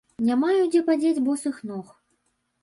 Не 0.27 0.37
маю 0.43 0.63
дзе 0.71 0.81
падзець 0.87 1.23
босых 1.27 1.61
ног. 1.73 1.93